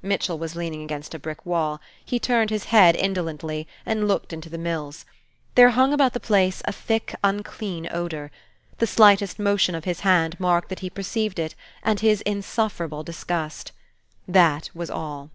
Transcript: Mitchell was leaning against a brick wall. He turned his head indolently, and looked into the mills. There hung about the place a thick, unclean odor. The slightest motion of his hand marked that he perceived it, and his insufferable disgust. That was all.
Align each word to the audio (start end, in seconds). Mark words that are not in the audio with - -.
Mitchell 0.00 0.38
was 0.38 0.56
leaning 0.56 0.82
against 0.82 1.12
a 1.12 1.18
brick 1.18 1.44
wall. 1.44 1.82
He 2.02 2.18
turned 2.18 2.48
his 2.48 2.64
head 2.72 2.96
indolently, 2.96 3.68
and 3.84 4.08
looked 4.08 4.32
into 4.32 4.48
the 4.48 4.56
mills. 4.56 5.04
There 5.54 5.68
hung 5.68 5.92
about 5.92 6.14
the 6.14 6.18
place 6.18 6.62
a 6.64 6.72
thick, 6.72 7.14
unclean 7.22 7.86
odor. 7.92 8.30
The 8.78 8.86
slightest 8.86 9.38
motion 9.38 9.74
of 9.74 9.84
his 9.84 10.00
hand 10.00 10.40
marked 10.40 10.70
that 10.70 10.80
he 10.80 10.88
perceived 10.88 11.38
it, 11.38 11.54
and 11.82 12.00
his 12.00 12.22
insufferable 12.22 13.02
disgust. 13.02 13.72
That 14.26 14.70
was 14.72 14.88
all. 14.90 15.28